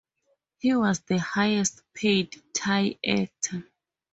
[0.57, 3.67] He was the highest paid Thai actor.